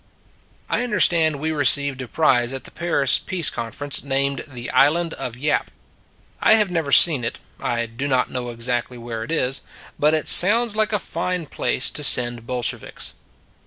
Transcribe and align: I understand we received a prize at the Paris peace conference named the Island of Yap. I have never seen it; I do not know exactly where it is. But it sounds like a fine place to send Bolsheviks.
I 0.67 0.83
understand 0.83 1.35
we 1.35 1.51
received 1.51 2.01
a 2.01 2.07
prize 2.07 2.53
at 2.53 2.63
the 2.63 2.71
Paris 2.71 3.19
peace 3.19 3.51
conference 3.51 4.03
named 4.03 4.45
the 4.47 4.71
Island 4.71 5.13
of 5.13 5.37
Yap. 5.37 5.69
I 6.41 6.55
have 6.55 6.71
never 6.71 6.91
seen 6.91 7.23
it; 7.23 7.37
I 7.59 7.85
do 7.85 8.07
not 8.07 8.31
know 8.31 8.49
exactly 8.49 8.97
where 8.97 9.23
it 9.23 9.31
is. 9.31 9.61
But 9.99 10.15
it 10.15 10.27
sounds 10.27 10.75
like 10.75 10.91
a 10.91 10.97
fine 10.97 11.45
place 11.45 11.91
to 11.91 12.03
send 12.03 12.47
Bolsheviks. 12.47 13.13